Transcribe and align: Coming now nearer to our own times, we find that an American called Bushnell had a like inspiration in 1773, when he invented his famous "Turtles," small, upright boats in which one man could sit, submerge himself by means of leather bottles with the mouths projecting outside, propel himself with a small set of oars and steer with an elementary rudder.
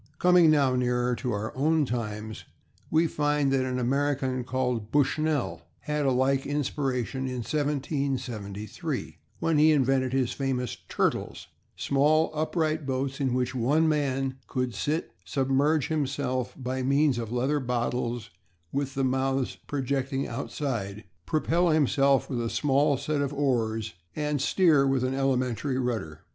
Coming 0.17 0.49
now 0.49 0.75
nearer 0.75 1.13
to 1.17 1.31
our 1.31 1.55
own 1.55 1.85
times, 1.85 2.45
we 2.89 3.05
find 3.05 3.53
that 3.53 3.63
an 3.67 3.77
American 3.77 4.43
called 4.43 4.89
Bushnell 4.91 5.61
had 5.81 6.07
a 6.07 6.11
like 6.11 6.43
inspiration 6.47 7.27
in 7.27 7.43
1773, 7.43 9.19
when 9.37 9.59
he 9.59 9.71
invented 9.71 10.11
his 10.11 10.31
famous 10.33 10.75
"Turtles," 10.89 11.49
small, 11.75 12.31
upright 12.33 12.87
boats 12.87 13.19
in 13.21 13.35
which 13.35 13.53
one 13.53 13.87
man 13.87 14.39
could 14.47 14.73
sit, 14.73 15.11
submerge 15.23 15.89
himself 15.89 16.55
by 16.57 16.81
means 16.81 17.19
of 17.19 17.31
leather 17.31 17.59
bottles 17.59 18.31
with 18.71 18.95
the 18.95 19.03
mouths 19.03 19.55
projecting 19.67 20.27
outside, 20.27 21.03
propel 21.27 21.69
himself 21.69 22.27
with 22.27 22.41
a 22.43 22.49
small 22.49 22.97
set 22.97 23.21
of 23.21 23.31
oars 23.31 23.93
and 24.15 24.41
steer 24.41 24.87
with 24.87 25.03
an 25.03 25.13
elementary 25.13 25.77
rudder. 25.77 26.25